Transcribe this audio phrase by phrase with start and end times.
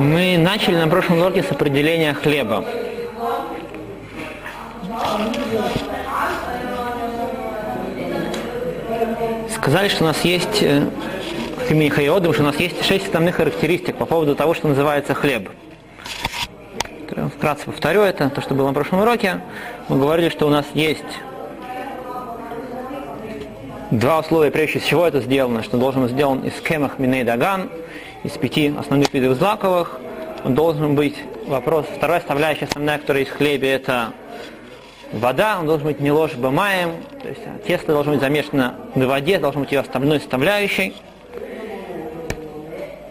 [0.00, 2.64] Мы начали на прошлом уроке с определения хлеба.
[9.54, 10.88] Сказали, что у нас есть э,
[11.68, 15.50] имени Хайодом, что у нас есть шесть основных характеристик по поводу того, что называется хлеб.
[17.36, 19.42] Вкратце повторю это, то, что было на прошлом уроке.
[19.88, 21.04] Мы говорили, что у нас есть
[23.90, 27.68] два условия, прежде всего, это сделано, что должен быть сделан из кемах миней даган,
[28.22, 29.98] из пяти основных видов злаковых.
[30.44, 31.16] Должен быть,
[31.46, 34.12] вопрос, вторая составляющая основная, которая есть в хлебе, это
[35.12, 39.38] вода, он должен быть не ложь бамаем, то есть тесто должно быть замешано в воде,
[39.38, 40.94] должен быть ее основной составляющей.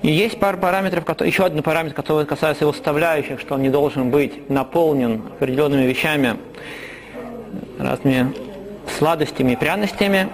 [0.01, 3.69] И есть пара параметров, которые, еще один параметр, который касается его составляющих, что он не
[3.69, 6.37] должен быть наполнен определенными вещами,
[7.77, 8.33] разными
[8.97, 10.29] сладостями и пряностями.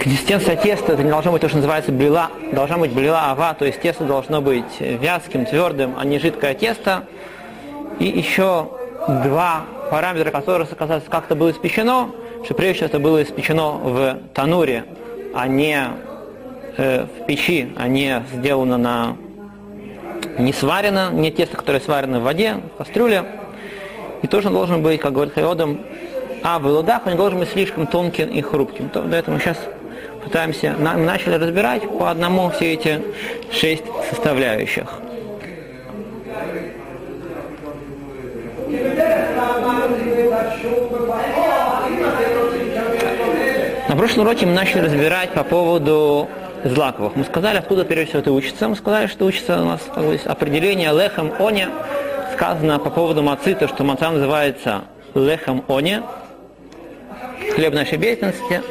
[0.00, 3.66] Консистенция теста, это не должно быть то, что называется блила, должна быть блила ава, то
[3.66, 7.04] есть тесто должно быть вязким, твердым, а не жидкое тесто.
[7.98, 8.68] И еще
[9.06, 12.12] два параметра, которые касаются, как это было испечено,
[12.44, 14.86] что прежде всего это было испечено в тануре,
[15.34, 15.88] а не
[16.78, 19.16] э, в печи, а не сделано на
[20.38, 23.24] не сварено, не тесто, которое сварено в воде, в кастрюле.
[24.22, 25.80] И тоже должен быть, как говорит Хайодом,
[26.42, 28.88] а в лудах он должен быть слишком тонким и хрупким.
[28.88, 29.58] То, до этого мы сейчас
[30.22, 33.02] пытаемся, начали разбирать по одному все эти
[33.52, 34.86] шесть составляющих.
[43.88, 46.28] На прошлом уроке мы начали разбирать по поводу
[46.64, 47.16] злаковых.
[47.16, 48.68] Мы сказали, откуда прежде всего это учится.
[48.68, 51.68] Мы сказали, что учится у нас как бы, определение лехом оне.
[52.34, 56.02] Сказано по поводу мацы, то, что маца называется лехом оне,
[57.54, 58.62] хлеб нашей деятельности.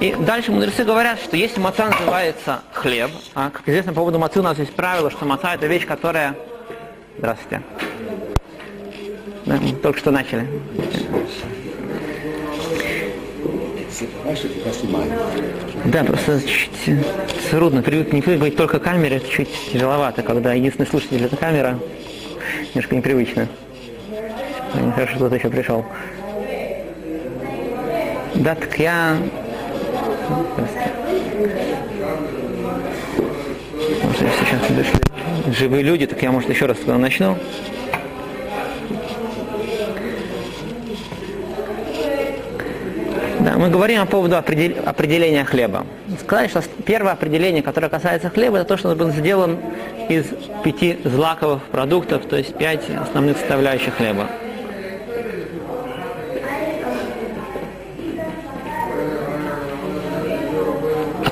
[0.00, 4.38] И дальше мудрецы говорят, что если маца называется хлеб, а как известно по поводу мацы
[4.38, 6.36] у нас есть правило, что маца это вещь, которая...
[7.18, 7.62] Здравствуйте.
[9.44, 10.46] Да, мы только что начали.
[15.86, 17.82] Да, просто чуть-чуть трудно.
[17.82, 21.76] Привык, не привык быть только камере, это чуть тяжеловато, когда единственный слушатель это камера.
[22.68, 23.48] Немножко непривычно.
[24.94, 25.84] Хорошо, что кто-то еще пришел.
[28.36, 29.16] Да, так я...
[34.02, 35.00] Может, сейчас пришли
[35.52, 37.36] живые люди, так я, может, еще раз начну.
[43.40, 45.86] Да, мы говорим по поводу определения хлеба.
[46.20, 49.58] Сказали, что первое определение, которое касается хлеба, это то, что он был сделан
[50.08, 50.26] из
[50.64, 54.26] пяти злаковых продуктов, то есть пять основных составляющих хлеба.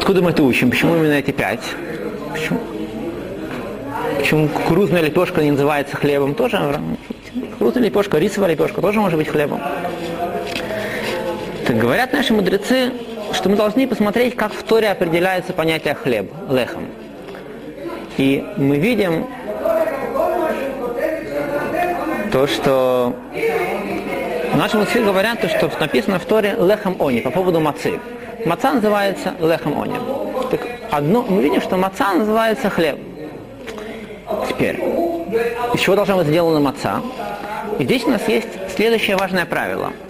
[0.06, 0.71] Откуда мы это учим?
[0.71, 1.65] Почему именно эти пять?
[2.33, 2.61] Почему?
[4.17, 6.37] Почему кукурузная лепешка не называется хлебом?
[6.37, 6.81] Тоже
[7.55, 9.61] кукурузная лепешка, рисовая лепешка тоже может быть хлебом.
[11.66, 12.93] Так говорят наши мудрецы,
[13.33, 16.87] что мы должны посмотреть, как в Торе определяется понятие хлеб, лехом.
[18.16, 19.27] И мы видим
[22.31, 23.16] то, что
[24.55, 27.99] наши мудрецы говорят, то, что написано в Торе лехом они по поводу мацы.
[28.47, 29.97] Маца называется лехом они.
[30.51, 32.99] Так одно, мы видим, что маца называется хлеб.
[34.49, 34.77] Теперь,
[35.75, 37.03] из чего должна быть сделана маца?
[37.79, 39.93] И здесь у нас есть следующее важное правило–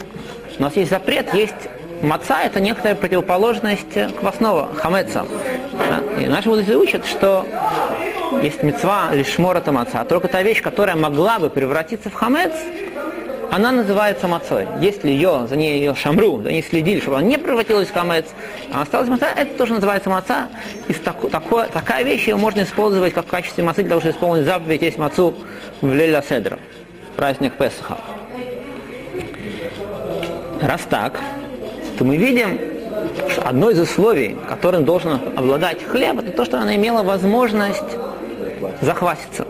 [0.59, 1.55] у нас есть запрет, есть
[2.01, 5.27] маца, это некоторая противоположность квасного, хамеца.
[6.19, 7.47] И наши мудрецы учат, что
[8.43, 10.05] есть мецва или шмор это маца.
[10.05, 12.53] Только та вещь, которая могла бы превратиться в хамец,
[13.51, 14.67] она называется мацой.
[14.81, 18.27] Если ее, за ней ее шамру, за ней следили, чтобы она не превратилась в хамец,
[18.73, 20.49] а осталась маца, это тоже называется маца.
[20.89, 24.15] И тако, тако, такая вещь ее можно использовать как в качестве мацы для того, чтобы
[24.15, 25.35] исполнить заповедь есть мацу
[25.81, 26.59] в Леля Седра,
[27.17, 27.99] праздник Песаха.
[30.61, 31.21] Раз так,
[31.99, 32.59] то мы видим,
[33.31, 37.97] что одно из условий, которым должен обладать хлеб, это то, что она имела возможность
[38.81, 39.47] захватиться.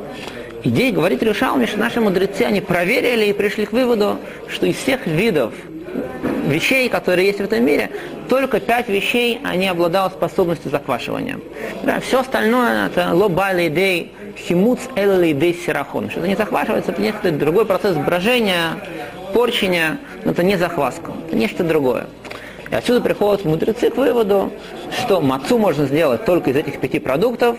[0.67, 4.19] Идея говорит Решалми, что наши мудрецы, они проверили и пришли к выводу,
[4.49, 5.55] что из всех видов
[6.49, 7.91] вещей, которые есть в этом мире,
[8.29, 11.39] только пять вещей они обладают способностью заквашивания.
[11.85, 16.11] Да, все остальное это лобали идей, химуц элли идей сирахон.
[16.11, 18.73] Что это не захвашивается, это некоторый другой процесс брожения,
[19.33, 22.09] порчения, но это не захваска, это нечто другое.
[22.73, 24.53] И отсюда приходят мудрецы к выводу,
[24.91, 27.57] что мацу можно сделать только из этих пяти продуктов,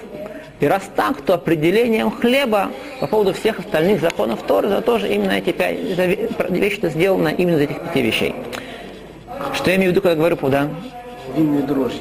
[0.59, 5.31] и раз так, то определением хлеба по поводу всех остальных законов Торы, это тоже именно
[5.31, 8.36] эти пять, эта вещь сделана именно из этих пяти вещей.
[9.54, 10.69] Что я имею в виду, когда говорю, да?
[11.36, 12.00] Винные дрожжи.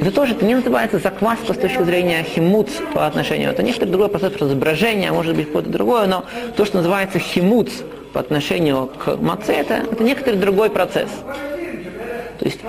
[0.00, 3.50] Это тоже это не называется закваска с точки зрения химуц по отношению.
[3.50, 6.24] Это некоторый другой процесс разображения, может быть какое-то другое, но
[6.56, 7.70] то, что называется химуц
[8.12, 11.10] по отношению к маце, это, это некоторый другой процесс.
[12.38, 12.60] То есть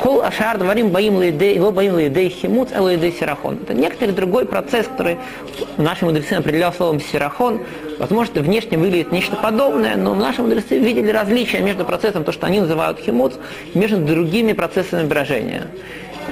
[0.00, 3.58] кол ашар дворим боим лейдей, его боим лейдей химуц, а лейдей сирахон.
[3.62, 5.18] Это некоторый другой процесс, который
[5.76, 7.62] наши мудрецы определял словом сирахон.
[7.98, 12.60] Возможно, внешне выглядит нечто подобное, но наши мудрецы видели различия между процессом, то, что они
[12.60, 13.34] называют химуц,
[13.74, 15.68] между другими процессами брожения.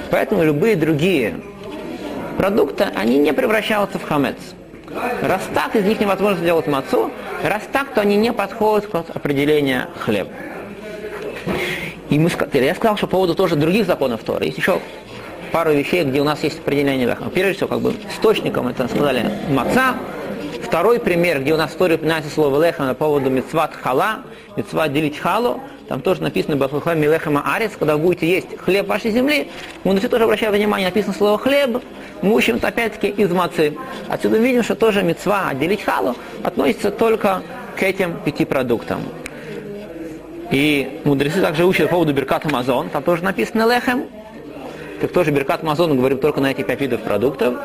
[0.09, 1.35] Поэтому любые другие
[2.37, 4.37] продукты, они не превращаются в хамец.
[5.21, 7.11] Раз так, из них невозможно сделать мацу,
[7.43, 10.31] раз так, то они не подходят к определению хлеба.
[12.11, 14.45] И мы, я сказал, что по поводу тоже других законов Торы.
[14.45, 14.79] Есть еще
[15.53, 17.23] пару вещей, где у нас есть определение леха.
[17.33, 19.95] Прежде всего, как бы источником, это сказали, маца.
[20.61, 24.19] Второй пример, где у нас в Торе упоминается слово леха на поводу мецват хала,
[24.57, 25.61] мецват делить халу.
[25.87, 29.49] Там тоже написано Бахлухам Милехама Арец, когда будете есть хлеб вашей земли.
[29.85, 31.81] Мы все тоже обращаем внимание, написано слово хлеб.
[32.21, 33.77] Мы учим это опять-таки из мацы.
[34.09, 37.41] Отсюда видим, что тоже мецва отделить халу относится только
[37.77, 39.01] к этим пяти продуктам.
[40.51, 44.03] И мудрецы также учат по поводу Беркат Амазон, там тоже написано лехем.
[44.99, 47.55] Так тоже Беркат Амазон говорим только на эти пять видов продуктов.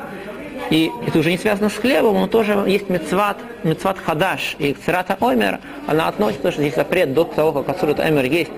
[0.70, 5.16] И это уже не связано с хлебом, но тоже есть мецват, мецват хадаш и цирата
[5.20, 8.50] омер, она относится, что есть запрет до того, как отсюда омер есть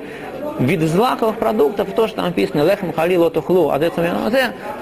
[0.59, 3.79] вид злаковых продуктов, то, что написано лехм халило тухлу, а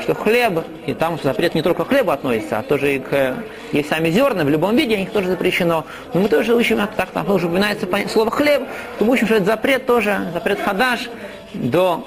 [0.00, 3.34] что хлеб, и там запрет не только к хлебу относится, а тоже и к
[3.73, 5.84] есть сами зерна, в любом виде, них тоже запрещено.
[6.14, 8.62] Но мы тоже учим, так там уже упоминается слово хлеб,
[8.99, 11.08] то мы учим, что это запрет тоже, запрет хадаш
[11.55, 12.05] до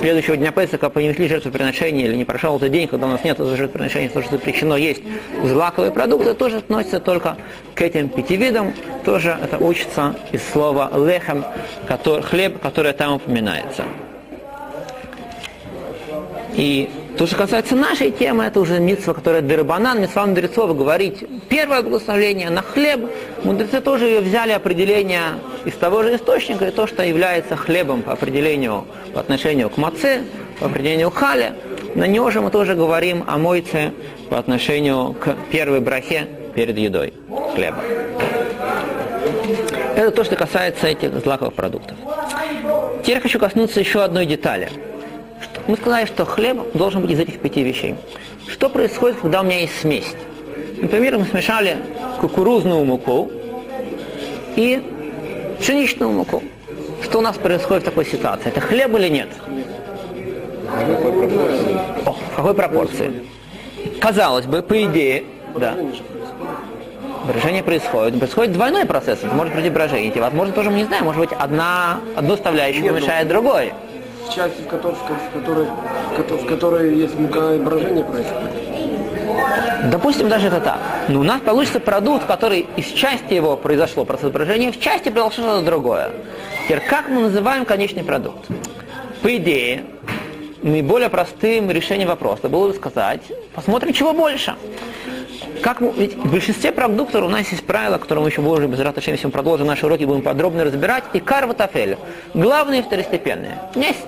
[0.00, 4.08] следующего дня Песака принесли жертвоприношение или не прошел этот день, когда у нас нет жертвоприношения,
[4.08, 5.02] то, что запрещено есть
[5.42, 7.36] злаковые продукты, тоже относится только
[7.74, 8.72] к этим пяти видам.
[9.04, 11.44] Тоже это учится из слова лехем,
[11.86, 13.84] который, хлеб, который там упоминается.
[16.54, 21.82] И то, что касается нашей темы, это уже митцва, которая дырбанан, митцва мудрецов говорить первое
[21.82, 23.00] благословение на хлеб.
[23.44, 28.12] Мудрецы тоже ее взяли определение из того же источника, и то, что является хлебом по
[28.12, 30.22] определению, по отношению к маце,
[30.58, 31.54] по определению к хале.
[31.94, 33.92] На него же мы тоже говорим о мойце
[34.28, 37.12] по отношению к первой брахе перед едой
[37.54, 37.82] хлеба.
[39.96, 41.96] Это то, что касается этих злаковых продуктов.
[43.02, 44.68] Теперь хочу коснуться еще одной детали–
[45.66, 47.94] мы сказали, что хлеб должен быть из этих пяти вещей.
[48.48, 50.14] Что происходит, когда у меня есть смесь?
[50.80, 51.76] Например, мы смешали
[52.20, 53.30] кукурузную муку
[54.56, 54.82] и
[55.60, 56.42] пшеничную муку.
[57.02, 58.48] Что у нас происходит в такой ситуации?
[58.48, 59.28] Это хлеб или нет?
[62.04, 63.22] О, в какой пропорции?
[64.00, 65.24] Казалось бы, по идее,
[65.56, 65.74] да.
[67.26, 68.18] Брожение происходит.
[68.18, 69.20] Происходит двойной процесс.
[69.22, 70.12] Может быть брожение.
[70.20, 71.04] Возможно, тоже мы не знаем.
[71.04, 73.72] Может быть, одна, одну составляющую помешает другой
[74.34, 78.69] части, в которой, в которой, в которой есть мука и брожение происходит.
[79.84, 80.78] Допустим, даже это так.
[81.08, 85.44] Но у нас получится продукт, который из части его произошло процесс брожения, в части произошло
[85.44, 86.10] что-то другое.
[86.64, 88.46] Теперь, как мы называем конечный продукт?
[89.22, 89.84] По идее,
[90.62, 93.22] наиболее простым решением вопроса было бы сказать,
[93.54, 94.54] посмотрим, чего больше.
[95.62, 98.78] Как мы, ведь в большинстве продуктов у нас есть правила, которые мы еще больше без
[98.78, 101.04] если мы продолжим наши уроки, будем подробно разбирать.
[101.12, 101.98] И карватафель.
[102.32, 103.58] Главные второстепенные.
[103.74, 104.06] Есть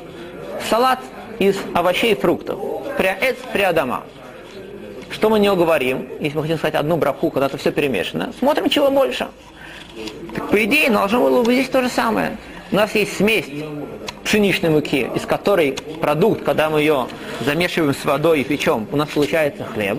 [0.70, 1.00] салат
[1.38, 2.58] из овощей и фруктов.
[2.96, 4.04] Пряэц, прядама.
[5.12, 8.68] Что мы не говорим, если мы хотим сказать одну браху, когда это все перемешано, смотрим,
[8.70, 9.28] чего больше.
[10.34, 12.38] Так, по идее, должно было быть здесь то же самое.
[12.70, 13.44] У нас есть смесь
[14.24, 17.08] пшеничной муки, из которой продукт, когда мы ее
[17.44, 19.98] замешиваем с водой и печем, у нас получается хлеб.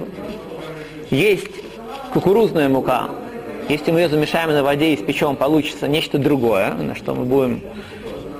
[1.11, 1.51] Есть
[2.11, 3.09] кукурузная мука.
[3.69, 7.61] Если мы ее замешаем на воде и испечем, получится нечто другое, на что мы будем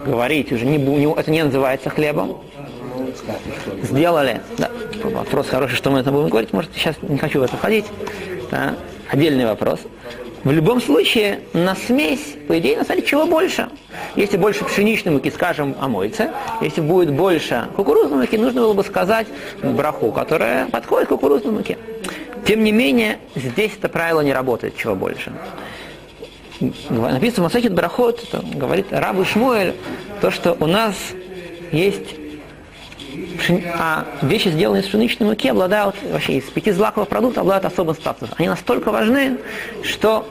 [0.06, 2.42] говорить уже не это не называется хлебом.
[3.84, 4.42] Сделали.
[4.58, 4.70] Да.
[5.04, 6.54] Вопрос хороший, что мы это будем говорить.
[6.54, 7.86] Может, сейчас не хочу в это входить.
[8.52, 8.76] Да.
[9.10, 9.80] Отдельный вопрос.
[10.44, 13.70] В любом случае, на смесь, по идее, на самом чего больше?
[14.18, 18.84] Если больше пшеничной муки, скажем, о мойце, если будет больше кукурузной муки, нужно было бы
[18.84, 19.28] сказать
[19.62, 21.78] браху, которая подходит к кукурузной муке.
[22.46, 25.32] Тем не менее, здесь это правило не работает, чего больше
[26.90, 29.74] написано Масахит Брахот, говорит Рабу Шмуэль,
[30.22, 30.96] то, что у нас
[31.72, 32.16] есть
[33.50, 38.36] а вещи, сделанные из пшеничной муки, обладают, вообще из пяти злаковых продуктов, обладают особым статусом.
[38.38, 39.38] Они настолько важны,
[39.84, 40.28] что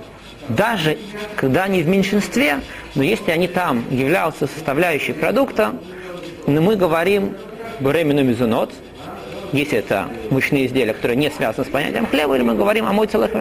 [0.49, 0.99] даже
[1.37, 2.61] когда они в меньшинстве,
[2.95, 5.75] но если они там являются составляющей продукта,
[6.47, 7.35] но мы говорим
[7.81, 8.73] «бремину мизунот»,
[9.53, 13.07] если это мучные изделия, которые не связаны с понятием хлеба, или мы говорим о мой
[13.07, 13.35] целых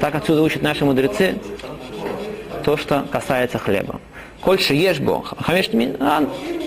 [0.00, 1.36] так отсюда учат наши мудрецы
[2.64, 4.00] то, что касается хлеба.
[4.44, 5.70] Кольше ешбо, хамеш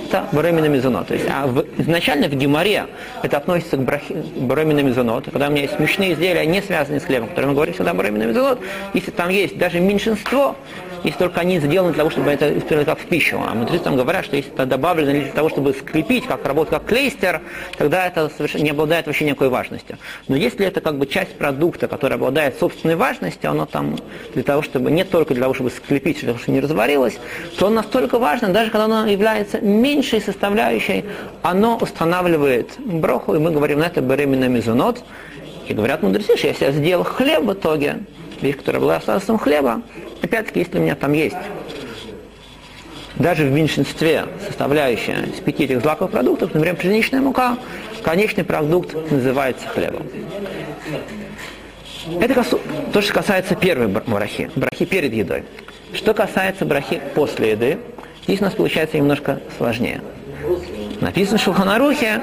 [0.07, 1.07] это беременна мезонот.
[1.07, 2.85] То есть, а в, изначально в геморе
[3.23, 5.25] это относится к брахи, беременна мезонот.
[5.25, 8.23] Когда у меня есть смешные изделия, не связанные с хлебом, которые мы говорим всегда беременна
[8.23, 8.59] мезонот,
[8.93, 10.55] если там есть даже меньшинство,
[11.03, 13.39] если только они сделаны для того, чтобы это использовать как в пищу.
[13.45, 17.41] А мудрецы говорят, что если это добавлено для того, чтобы скрепить, как работать как клейстер,
[17.77, 19.97] тогда это совершенно не обладает вообще никакой важностью.
[20.27, 23.97] Но если это как бы часть продукта, который обладает собственной важностью, оно там
[24.33, 27.19] для того, чтобы не только для того, чтобы скрепить, для того, чтобы не разварилось,
[27.57, 31.05] то он настолько важно, даже когда оно является меньшей составляющей,
[31.41, 35.03] оно устанавливает броху, и мы говорим на это беременна мезонот.
[35.67, 37.97] И говорят мудрецы, что если я сделал хлеб в итоге,
[38.41, 39.81] вещь, которая была остатком хлеба,
[40.21, 41.35] опять-таки, если у меня там есть
[43.15, 47.57] даже в меньшинстве составляющая из пяти этих злаковых продуктов, например, пшеничная мука,
[48.03, 50.03] конечный продукт называется хлебом.
[52.21, 52.45] Это
[52.93, 55.43] то, что касается первой брахи, брахи перед едой.
[55.93, 57.79] Что касается брахи после еды,
[58.23, 60.01] здесь у нас получается немножко сложнее.
[61.01, 62.21] Написано в Шулханарухе,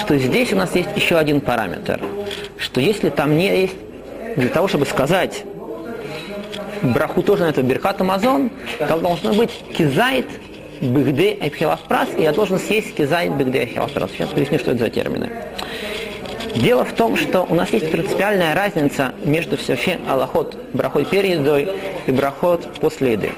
[0.00, 2.00] что здесь у нас есть еще один параметр,
[2.58, 3.76] что если там не есть,
[4.38, 5.44] для того, чтобы сказать
[6.82, 10.26] браху тоже на это Беркат Амазон, там должно быть кизайт,
[10.80, 14.10] бигде айпхилафпрас, и я должен съесть кизайт, бигде айпхилафпрас.
[14.12, 15.30] Сейчас поясню, что это за термины.
[16.54, 21.68] Дело в том, что у нас есть принципиальная разница между все аллахот брахой перед едой
[22.06, 23.32] и брахот после еды.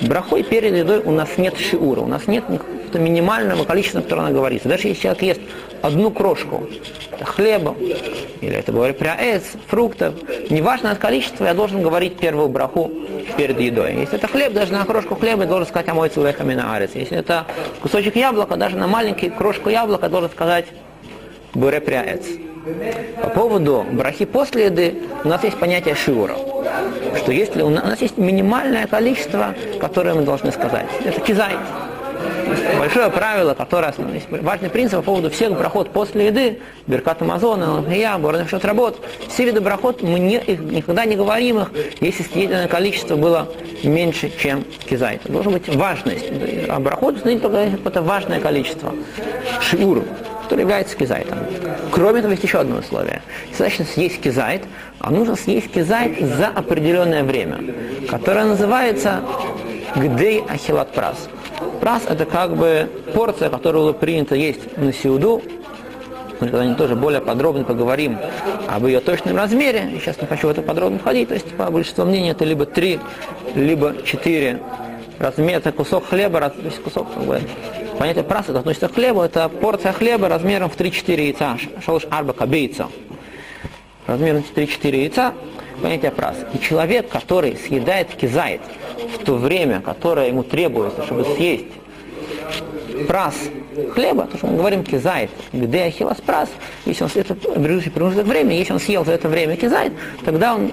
[0.00, 2.44] Брахой перед едой у нас нет шиура, у нас нет
[2.96, 4.68] какого-то минимального количества, которое она говорится.
[4.68, 5.40] Даже если человек ест
[5.82, 6.68] одну крошку
[7.22, 7.74] хлеба,
[8.40, 10.14] или это говорит пряэц, фруктов,
[10.50, 12.90] неважно от количества, я должен говорить первую браху
[13.36, 13.94] перед едой.
[13.94, 16.76] Если это хлеб, даже на крошку хлеба я должен сказать амой целехами на.
[16.76, 17.46] Если это
[17.80, 20.66] кусочек яблока, даже на маленький крошку яблока должен сказать
[21.54, 22.26] буре пряэц.
[23.22, 26.34] По поводу брахи после еды у нас есть понятие шиура,
[27.16, 31.54] что если у нас, у нас есть минимальное количество, которое мы должны сказать, это кизай.
[32.78, 38.18] Большое правило, которое есть важный принцип по поводу всех брахот после еды, Беркат Амазона, я,
[38.18, 43.16] Борнешот работ, все виды брахот, мы не, их, никогда не говорим их, если съеденное количество
[43.16, 43.48] было
[43.82, 45.16] меньше, чем кизай.
[45.16, 46.26] Это должна быть важность.
[46.68, 48.94] А брахот, только какое-то важное количество.
[49.60, 50.04] Шиур,
[50.42, 51.38] который является кизайтом.
[51.90, 53.22] Кроме того, есть еще одно условие.
[53.48, 54.62] Достаточно съесть кизайт,
[55.00, 57.58] а нужно съесть кизайт за определенное время,
[58.08, 59.20] которое называется
[59.96, 61.28] гдей ахилат прас.
[61.80, 65.42] Прас– это как бы порция, которую принято есть на сиуду.
[66.40, 68.18] Мы когда-нибудь тоже более подробно поговорим
[68.68, 69.90] об ее точном размере.
[70.00, 71.28] сейчас не хочу в это подробно входить.
[71.28, 73.00] То есть, по большинству мнений, это либо три,
[73.54, 74.60] либо четыре
[75.18, 77.40] размер, это кусок хлеба, то есть кусок как бы,
[77.98, 82.34] Понятие праса это относится к хлебу, это порция хлеба размером в 3-4 яйца, шалыш арба
[82.34, 82.88] кабейца.
[84.06, 85.32] Размером в 3-4 яйца,
[85.82, 86.36] понятие прас.
[86.52, 88.60] И человек, который съедает кизайт
[89.18, 91.66] в то время, которое ему требуется, чтобы съесть
[93.08, 93.34] прас
[93.92, 96.48] хлеба, то, что мы говорим кизайт, где ахилас прас,
[96.86, 99.92] если он это промежуток времени, если он съел за это время кизайт,
[100.24, 100.72] тогда он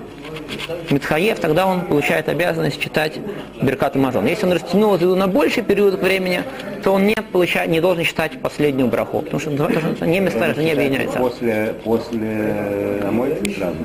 [0.89, 3.13] Митхаев, тогда он получает обязанность читать
[3.61, 4.25] Беркат Мазон.
[4.25, 6.43] Если он растянул это на больший период времени,
[6.83, 10.45] то он не, получает, не должен читать последнюю браху, потому что, потому что не место,
[10.45, 11.17] это не объединяется.
[11.17, 13.77] После, после омойки сразу?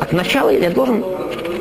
[0.00, 1.04] От начала я должен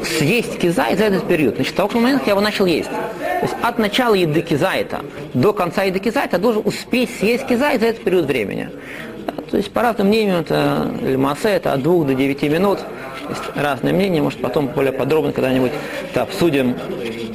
[0.03, 1.55] съесть кизайт за этот период.
[1.55, 2.89] Значит, того момента, как я его начал есть.
[2.89, 5.01] То есть от начала еды кизайта
[5.33, 8.69] до конца еды кизайта должен успеть съесть кизайт за этот период времени.
[9.49, 12.79] То есть, по разным мнениям, это Льмасе, это от 2 до 9 минут.
[13.29, 15.71] Есть разные мнения, может потом более подробно когда-нибудь
[16.15, 16.75] обсудим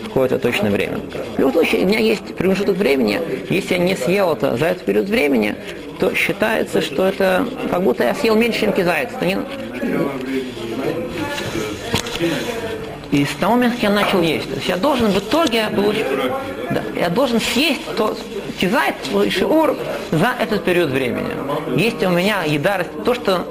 [0.05, 0.99] какое-то точное время.
[1.37, 4.85] В любом случае, у меня есть промежуток времени, если я не съел это за этот
[4.85, 5.55] период времени,
[6.01, 9.11] то считается, что это как будто я съел меньше, чем кизайц.
[9.15, 9.37] Это не...
[13.13, 16.07] И с того момента, как я начал есть, то есть я должен в итоге получить,
[16.71, 18.17] да, я должен съесть то
[18.61, 18.97] кизайт,
[19.31, 19.77] шиур
[20.11, 21.31] за этот период времени.
[21.77, 23.47] Если у меня еда, то, что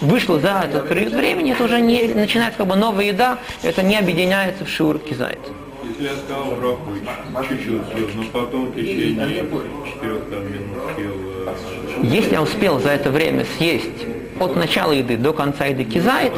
[0.00, 3.96] вышло за этот период времени, это уже не начинается как бы новая еда, это не
[3.96, 5.38] объединяется в шиур кизайт.
[5.84, 11.12] Если я сказал браху, чуть-чуть но потом в течение 4 минут съел...
[11.46, 11.54] Э,
[12.02, 14.06] Если я успел за это время съесть
[14.38, 16.32] от начала еды до конца еды кизайт,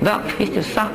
[0.00, 0.90] да, если сам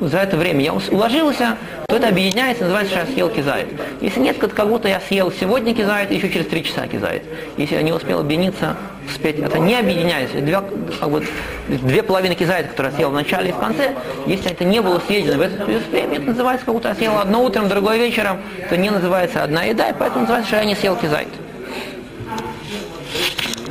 [0.00, 1.56] за это время я уложился,
[1.86, 3.68] то это объединяется, называется, что я съел кизайт.
[4.00, 7.22] Если нет, как будто я съел сегодня кизайт, еще через три часа кизайт.
[7.56, 8.76] Если я не успел объединиться,
[9.08, 10.40] успеть, это не объединяется.
[10.40, 10.62] Две,
[11.00, 11.24] как бы,
[11.68, 13.92] две половины кизайта, которые я съел в начале и в конце,
[14.26, 17.44] если это не было съедено в период времени, это называется, как будто я съел одно
[17.44, 20.96] утром, другое вечером, это не называется одна еда, и поэтому называется, что я не съел
[20.96, 21.28] кизайт.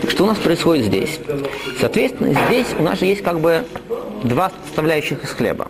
[0.10, 1.20] Что у нас происходит здесь?
[1.80, 3.64] Соответственно, здесь у нас же есть как бы
[4.24, 5.68] два составляющих из хлеба.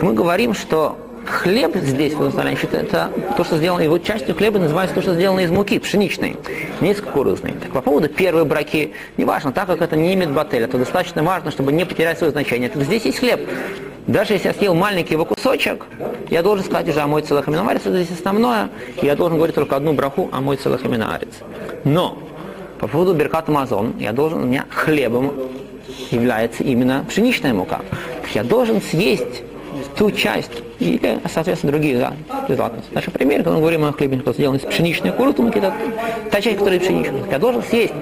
[0.00, 4.94] Мы говорим, что хлеб здесь, в Иерусалиме, это то, что сделано, его частью хлеба называется
[4.94, 6.36] то, что сделано из муки пшеничной,
[6.80, 7.52] не из кукурузной.
[7.52, 11.50] Так по поводу первой браки, неважно, так как это не имеет бателя, то достаточно важно,
[11.50, 12.68] чтобы не потерять свое значение.
[12.68, 13.48] Так здесь есть хлеб.
[14.06, 15.86] Даже если я съел маленький его кусочек,
[16.28, 18.68] я должен сказать уже о мой целых это здесь основное,
[19.00, 20.82] и я должен говорить только одну браху о мой целых.
[21.84, 22.18] Но
[22.78, 25.32] по поводу Беркат Амазон, я должен, у меня хлебом
[26.10, 27.80] является именно пшеничная мука.
[28.34, 29.42] Я должен съесть
[29.96, 32.12] ту часть, или, соответственно, другие да,
[32.48, 32.90] безопасности.
[32.92, 35.72] Наш пример, когда мы говорим о хлебе, который сделан из пшеничной кукурузы, это
[36.30, 37.22] та часть, которая пшеничная.
[37.30, 37.92] Я должен съесть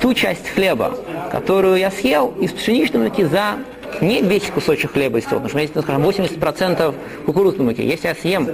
[0.00, 0.96] ту часть хлеба,
[1.30, 3.56] которую я съел из пшеничной муки за
[4.00, 6.94] не весь кусочек хлеба из того, потому что если, скажем, 80%
[7.26, 8.48] кукурузной муки, если я съем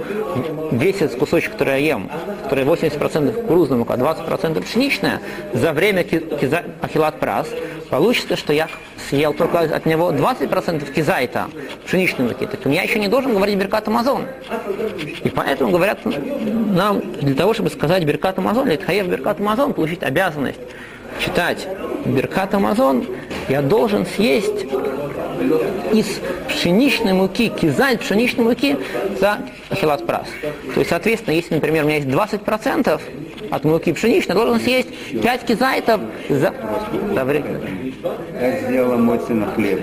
[0.71, 2.09] весь этот кусочек, который я ем,
[2.43, 5.21] который 80% кукурузная мука, 20% пшеничная,
[5.53, 6.05] за время
[6.81, 7.47] ахилат прас,
[7.89, 8.67] получится, что я
[9.09, 11.47] съел только от него 20% кизайта
[11.85, 14.25] пшеничной муки, так я еще не должен говорить Беркат Амазон.
[15.23, 20.03] И поэтому говорят нам, для того, чтобы сказать Беркат Амазон, или Тхаев Беркат Амазон, получить
[20.03, 20.59] обязанность
[21.19, 21.67] читать
[22.05, 23.05] Беркат Амазон,
[23.49, 24.65] я должен съесть
[25.91, 26.05] из
[26.47, 28.77] пшеничной муки, кизайт пшеничной муки
[29.19, 30.27] за ахилат прас.
[30.73, 33.01] То есть, соответственно, если, например, у меня есть 20%
[33.49, 34.89] от муки пшеничной, должен съесть
[35.21, 36.53] 5 кизайтов за,
[37.13, 37.61] за время.
[38.39, 39.79] Я сделала мой сын хлеб.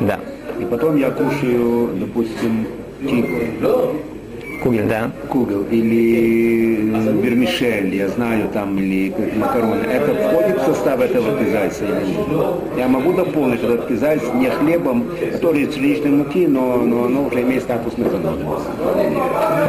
[0.00, 0.18] Да.
[0.60, 2.66] И потом я кушаю, допустим,
[3.00, 3.92] типа
[4.62, 5.10] Кугель, да.
[5.28, 6.76] кугел или
[7.20, 9.82] вермишель, я знаю, там, или макароны.
[9.82, 12.54] Это входит в состав этого или нет?
[12.76, 17.42] Я могу дополнить этот кизайц не хлебом, который из пшеничной муки, но, но оно уже
[17.42, 18.38] имеет статус мезонот.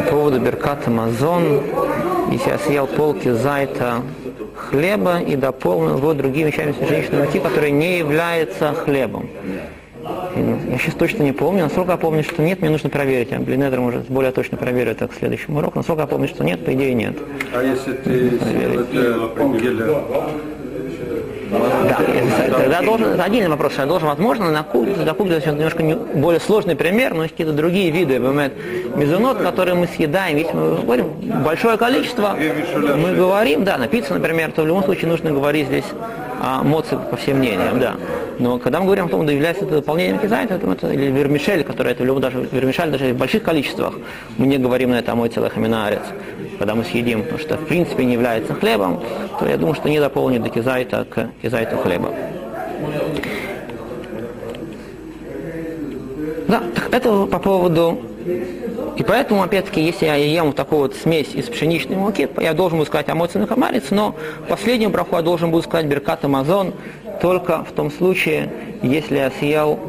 [0.06, 1.62] По поводу Беркат Амазон,
[2.32, 4.02] если я съел пол кизайта
[4.56, 9.28] хлеба и дополнил его другими вещами пшеничной муки, которые не являются хлебом.
[10.36, 11.64] Я сейчас точно не помню.
[11.64, 13.32] Насколько я помню, что нет, мне нужно проверить.
[13.32, 15.78] Я Блинедер может более точно проверю это к следующему уроку.
[15.78, 17.16] Насколько я помню, что нет, по идее нет.
[17.54, 19.86] А если ты это кугеля?
[21.52, 22.00] Да,
[22.58, 26.40] тогда должен, это отдельный вопрос, я должен, возможно, на на кугле это немножко не- более
[26.40, 28.54] сложный пример, но есть какие-то другие виды бывает,
[28.96, 31.08] мезонот, которые мы съедаем, если мы говорим
[31.44, 32.36] большое количество,
[32.98, 35.86] мы говорим, да, на пиццу, например, то в любом случае нужно говорить здесь
[36.44, 37.96] о моце по всем мнениям, да.
[38.38, 41.64] Но когда мы говорим о том, что является это дополнением кизайта, то это, или вермишель,
[41.64, 43.94] который это в любом, даже вермишель даже в больших количествах,
[44.38, 46.02] мы не говорим на это мой целых аминарец,
[46.60, 49.02] когда мы съедим, потому что в принципе не является хлебом,
[49.40, 52.10] то я думаю, что не дополнит до кизайта к кизайту хлеба.
[56.50, 58.02] Да, так это по поводу...
[58.96, 62.78] И поэтому, опять-таки, если я ем вот такую вот смесь из пшеничной муки, я должен
[62.78, 64.16] буду сказать амоцин хамарец, но
[64.48, 66.74] последнюю браху я должен буду сказать беркат амазон
[67.22, 68.52] только в том случае,
[68.84, 69.80] если я съел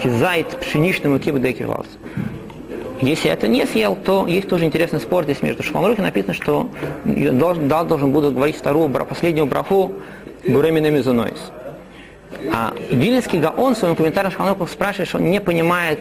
[0.00, 1.88] кизайт пшеничной муки бдекивалс.
[3.00, 6.68] Если я это не съел, то есть тоже интересный спор здесь между Шхамрухи написано, что
[7.04, 9.92] должен, да, должен буду говорить вторую, последнюю браху
[10.46, 11.50] Буремина Мизунойс.
[12.52, 16.00] А Вильнинский Гаон в своем комментарии Шхануков спрашивает, что он не понимает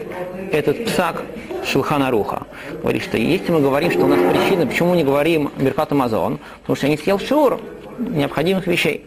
[0.51, 1.23] этот псак
[1.65, 2.43] Шилхана Руха.
[2.81, 6.75] Говорит, что если мы говорим, что у нас причина, почему не говорим Беркат Амазон, потому
[6.75, 7.59] что я не съел шур
[7.97, 9.05] необходимых вещей.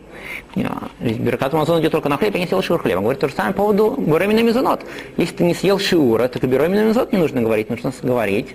[1.01, 2.99] Беркат Амазон идет только на хлеб, я не съел шур хлеба.
[2.99, 4.85] Он говорит то же самое по поводу Буремина Мизунот.
[5.17, 8.55] Если ты не съел шиура, то Буремина Мизунот не нужно говорить, нужно говорить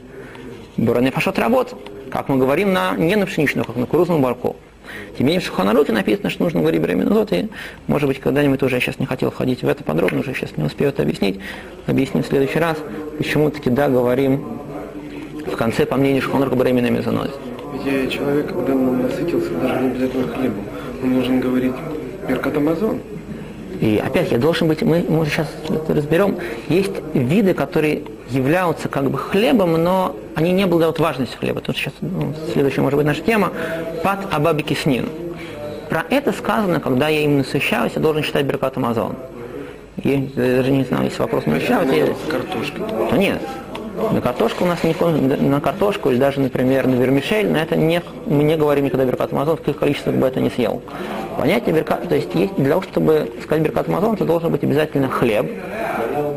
[0.77, 1.75] Бурене Пашот работ.
[2.11, 4.55] Как мы говорим на, не на пшеничную, как на кукурузную барку.
[5.17, 7.49] Тем не менее, в Шуханаруке написано, что нужно говорить Бреминузот, и,
[7.87, 10.63] может быть, когда-нибудь уже, я сейчас не хотел входить в это подробно, уже сейчас не
[10.63, 11.39] успею это объяснить,
[11.85, 12.77] объясним в следующий раз,
[13.17, 14.43] почему таки да, говорим
[15.45, 17.39] в конце, по мнению Шуханарука, Бремина Мезонот.
[17.83, 20.63] Ведь человек, когда он насытился даже не обязательно хлебом,
[21.03, 21.73] он должен говорить
[22.27, 22.99] Беркат Амазон.
[23.79, 26.37] И опять я должен быть, мы, мы сейчас это разберем,
[26.67, 31.61] есть виды, которые являются как бы хлебом, но они не обладают важностью хлеба.
[31.61, 33.51] Тут сейчас ну, следующая может быть наша тема.
[34.03, 35.07] Пат Абаби Киснин.
[35.89, 39.15] Про это сказано, когда я им насыщаюсь, я должен читать Беркат Амазон.
[40.03, 42.07] Я даже не знаю, если вопрос насыщаюсь, я...
[42.29, 42.81] Картошка.
[43.09, 43.41] то нет.
[44.11, 48.03] На картошку у нас не на картошку или даже, например, на вермишель, на это не,
[48.27, 50.83] мы не говорим никогда беркат мазон, в каких количествах бы это не съел.
[51.37, 55.07] Понятие беркат, то есть, есть для того, чтобы сказать беркат мазон, это должен быть обязательно
[55.07, 55.45] хлеб.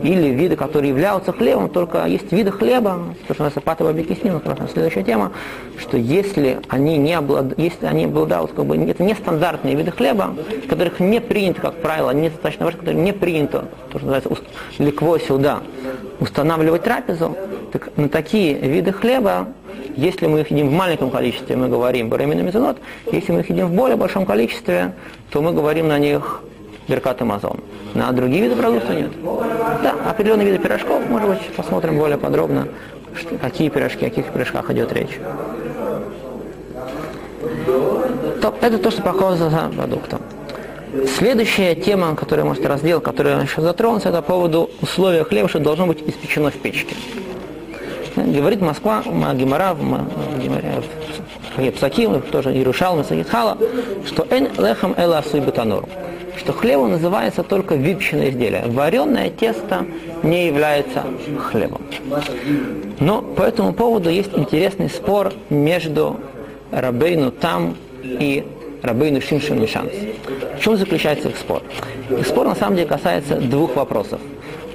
[0.03, 4.69] Или виды, которые являются хлебом, только есть виды хлеба, то, что называется патова бекиснин, это
[4.73, 5.33] следующая тема,
[5.79, 7.59] что если они не облад...
[7.59, 10.35] если они обладают, как бы, это не стандартные виды хлеба,
[10.69, 14.31] которых не принято, как правило, не достаточно важно, которые не принято, то, что называется
[14.79, 15.61] ликво сюда,
[16.19, 17.37] устанавливать трапезу,
[17.73, 19.49] так на такие виды хлеба,
[19.97, 22.79] если мы их едим в маленьком количестве, мы говорим барамин мезонот,
[23.11, 24.95] если мы их едим в более большом количестве,
[25.31, 26.43] то мы говорим на них
[26.89, 27.61] Беркат Амазон.
[27.95, 29.11] На другие виды продуктов нет.
[29.83, 32.69] Да, определенные виды пирожков, может быть, посмотрим более подробно
[33.15, 35.19] Что- какие пирожки, о каких пирожках идет речь.
[38.43, 40.21] То, это то, что похоже за продуктом.
[41.19, 45.61] Следующая тема, которую может раздел, которую я еще затронулся, это по поводу условия хлеба, что
[45.61, 46.97] должно быть испечено в печке.
[48.27, 53.59] Говорит Москва, Ма- Гемара, в Псаким, тоже Иерушалма, Сагитхала,
[54.07, 55.85] что эн лехам эла асуй бетанур,
[56.37, 58.63] что хлебом называется только выпеченное изделие.
[58.67, 59.85] Вареное тесто
[60.23, 61.05] не является
[61.51, 61.83] хлебом.
[62.99, 66.17] Но по этому поводу есть интересный спор между
[66.71, 68.45] Рабейну Там и
[68.83, 69.93] Рабейну Шимшин Мишанс.
[70.57, 71.63] В чем заключается их спор?
[72.11, 74.21] Их спор на самом деле касается двух вопросов.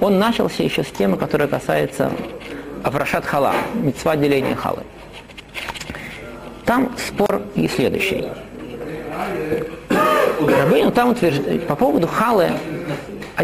[0.00, 2.10] Он начался еще с темы, которая касается
[2.86, 4.84] Аврашат Хала, мецва деления халы.
[6.64, 8.24] Там спор и следующий.
[10.38, 12.52] Рабейну там утверждает, по поводу халы,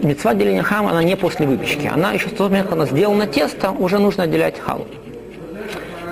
[0.00, 1.90] мецва деления хама, она не после выпечки.
[1.92, 4.86] Она еще в тот момент, когда сделано тесто, уже нужно отделять халу.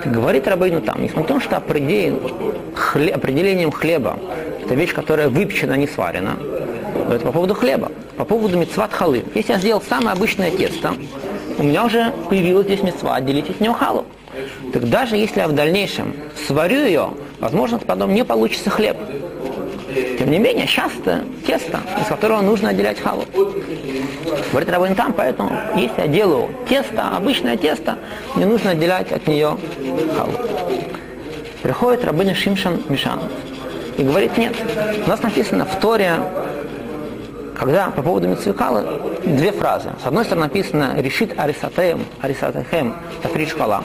[0.03, 4.19] Говорит Рабейну там, несмотря на то, что хле- определением хлеба,
[4.65, 6.35] это вещь, которая выпечена, не сварена,
[7.09, 9.23] это по поводу хлеба, по поводу мецват халы.
[9.35, 10.95] Если я сделал самое обычное тесто,
[11.61, 14.05] у меня уже появилась здесь мецва отделить от нее халу.
[14.73, 16.15] Так даже если я в дальнейшем
[16.47, 18.97] сварю ее, возможно, потом не получится хлеб.
[20.17, 23.25] Тем не менее, часто тесто, из которого нужно отделять халу.
[24.51, 27.97] Говорит Рабин там, поэтому если я делаю тесто, обычное тесто,
[28.35, 29.55] мне нужно отделять от нее
[30.17, 30.33] халу.
[31.61, 33.19] Приходит Рабин Шимшан Мишан
[33.97, 34.55] и говорит, нет,
[35.05, 36.13] у нас написано в Торе,
[37.61, 39.91] когда по поводу Митсвикала две фразы.
[40.03, 43.83] С одной стороны написано «решит арисатеем, арисатехем, тафрит шкала».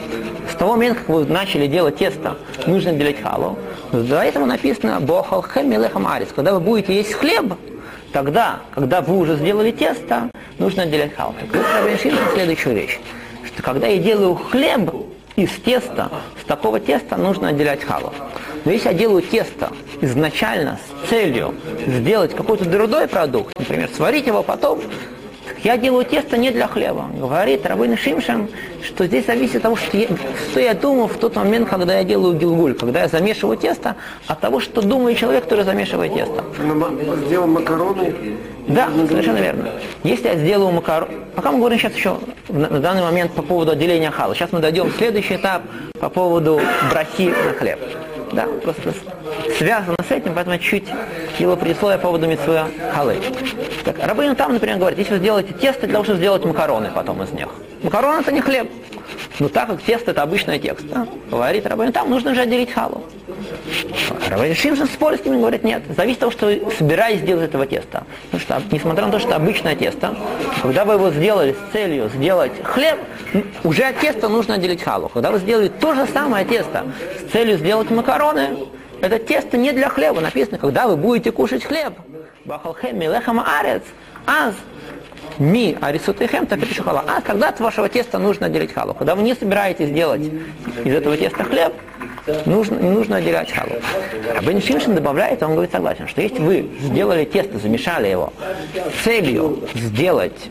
[0.51, 3.55] С того момента, как вы начали делать тесто, нужно делать халу.
[3.91, 6.29] До этого написано «бохалхем милехам арис».
[6.35, 7.53] Когда вы будете есть хлеб,
[8.11, 11.35] тогда, когда вы уже сделали тесто, нужно отделять халу.
[11.39, 12.99] Так Рабин Шимшин следующую вещь,
[13.45, 14.91] что когда я делаю хлеб
[15.35, 16.09] из теста,
[16.41, 18.11] с такого теста нужно отделять халу.
[18.67, 21.53] Но если я делаю тесто изначально с целью
[21.87, 24.81] сделать какой-то другой продукт, например, сварить его потом,
[25.63, 27.05] я делаю тесто не для хлеба.
[27.13, 28.49] Говорит Рабын Шимшин,
[28.83, 30.07] что здесь зависит от того, что я,
[30.51, 33.95] что я думаю в тот момент, когда я делаю гилгуль, когда я замешиваю тесто,
[34.27, 36.43] от того, что думает человек, который замешивает тесто.
[36.61, 36.91] Ма-
[37.25, 38.13] Сделал макароны,
[38.67, 39.69] Да, совершенно верно.
[40.03, 41.07] Если я сделаю макарон...
[41.37, 42.17] Пока мы говорим сейчас еще
[42.49, 44.35] на, на данный момент по поводу отделения хала.
[44.35, 45.61] Сейчас мы дойдем в следующий этап
[46.01, 46.59] по поводу
[46.91, 47.79] брахи на хлеб.
[48.31, 48.93] Да, просто
[49.57, 50.85] связано с этим, поэтому чуть
[51.39, 52.59] делаю предисловие по поводу митцвы
[52.93, 53.17] халы.
[53.83, 57.23] Так, Рабын там, например, говорит, если вы сделаете тесто для того, чтобы сделать макароны потом
[57.23, 57.47] из них.
[57.83, 58.69] Макарон это не хлеб.
[59.39, 63.03] Но так как тесто это обычное тесто, говорит Рабын там, нужно же отделить халу.
[64.29, 67.65] Равен Шимшин спорит с ними, говорит, нет, зависит от того, что вы собираетесь сделать этого
[67.65, 68.03] теста.
[68.31, 70.15] Потому что, несмотря на то, что обычное тесто,
[70.61, 72.97] когда вы его сделали с целью сделать хлеб,
[73.33, 75.09] м, уже от теста нужно отделить халу.
[75.09, 76.85] Когда вы сделали то же самое тесто
[77.19, 78.57] с целью сделать макароны,
[79.01, 80.21] это тесто не для хлеба.
[80.21, 81.93] Написано, когда вы будете кушать хлеб.
[82.45, 83.83] Бахалхем милехам арец,
[84.25, 84.53] аз
[85.39, 87.03] ми арисутехем тафриш хала.
[87.07, 88.93] А когда от вашего теста нужно отделить халу.
[88.93, 90.21] Когда вы не собираетесь делать
[90.83, 91.73] из этого теста хлеб,
[92.45, 93.73] нужно, не нужно отделять халу.
[94.35, 98.33] А Бен Шимшин добавляет, он говорит согласен, что если вы сделали тесто, замешали его
[98.73, 100.49] с целью сделать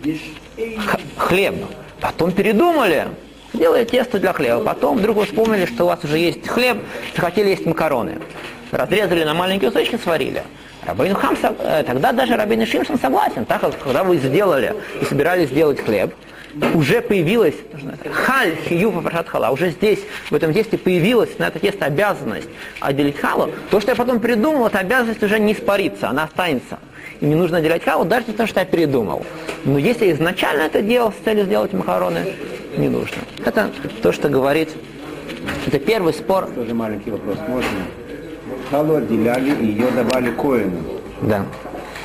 [1.17, 1.55] хлеб,
[2.01, 3.09] потом передумали,
[3.53, 6.79] сделали тесто для хлеба, потом вдруг вспомнили, что у вас уже есть хлеб,
[7.15, 8.19] захотели есть макароны.
[8.73, 10.43] Разрезали на маленькие кусочки, сварили.
[10.87, 15.49] Рабейну Хам, э, тогда даже Рабейну Шимшин согласен, так как когда вы сделали и собирались
[15.49, 16.15] сделать хлеб,
[16.75, 17.55] уже появилась
[18.11, 22.49] халь хию папашат хала, уже здесь, в этом тесте появилась на это тесто обязанность
[22.81, 26.79] отделить халу, то, что я потом придумал, эта обязанность уже не испарится, она останется.
[27.21, 29.25] И не нужно отделять халу, даже потому, что я передумал.
[29.65, 32.35] Но если изначально это делал с целью сделать макароны,
[32.77, 33.19] не нужно.
[33.45, 33.71] Это
[34.03, 34.71] то, что говорит,
[35.67, 36.47] это первый спор.
[36.55, 37.71] Тоже маленький вопрос, можно?
[38.71, 40.79] Халу отделяли и ее давали коину.
[41.23, 41.45] Да.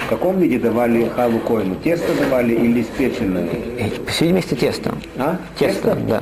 [0.05, 1.75] В каком виде давали халу коину?
[1.83, 3.47] Тесто давали или спеченное?
[3.79, 4.91] И, По всей видимости, тесто.
[5.17, 5.37] А?
[5.57, 6.21] Тесто, да.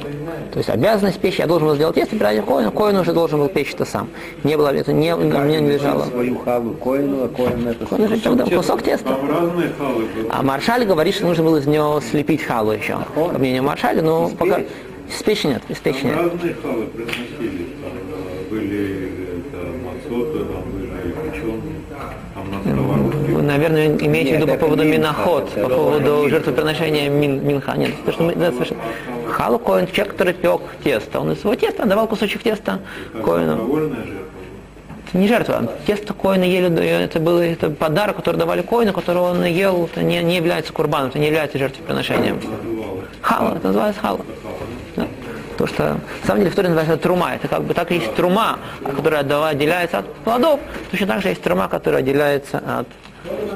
[0.51, 3.47] То есть обязанность печь, я должен был сделать тесто, брать коин, коин уже должен был
[3.49, 4.09] печь это сам.
[4.43, 6.05] Не было, это не, мне не лежало.
[6.05, 9.09] свою халу коину, а коин это Коин уже тогда кусок теста.
[9.09, 10.27] Там разные халы были.
[10.29, 12.97] А Маршаль говорит, что нужно было из него слепить халу еще.
[13.15, 14.59] По мнению Маршаля, но пока...
[15.09, 16.17] Из печи нет, из печи Там нет.
[16.33, 17.65] разные халы приносили.
[17.81, 21.81] Там э, были это, мацоты, там были печеные,
[22.35, 23.31] там на сковородке.
[23.33, 27.73] Вы, наверное, имеете в виду по поводу миноход, по поводу жертвоприношения мин, минха.
[27.75, 28.81] Нет, то, что мы, да, совершенно.
[29.31, 31.19] Халу коин, человек, который пек тесто.
[31.19, 32.79] Он из своего теста давал кусочек теста
[33.23, 33.91] коину.
[35.07, 35.71] Это не жертва.
[35.87, 40.21] Тесто коина ели, это был это подарок, который давали коину, который он ел, это не,
[40.21, 42.39] не является курбаном, это не является жертвоприношением.
[43.21, 44.19] Хала, это называется хала.
[44.95, 45.07] Да.
[45.57, 47.33] То, что на самом деле в Торе называется трума.
[47.35, 48.59] Это как бы так и есть трума,
[48.95, 50.59] которая отдала- отделяется от плодов.
[50.91, 52.87] Точно так же есть трума, которая отделяется от,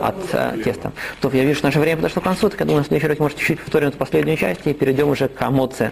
[0.01, 0.91] от э, теста.
[1.21, 3.19] То я вижу, что наше время подошло к концу, так я думаю, на следующий урок,
[3.19, 5.91] может, чуть-чуть повторим эту последнюю часть и перейдем уже к эмоции,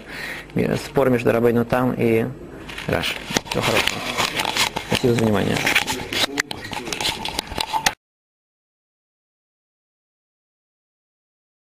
[0.84, 2.26] спор между Рабейну там и
[2.86, 3.16] Раш.
[3.50, 4.00] Всего хорошего.
[4.88, 5.56] Спасибо за внимание.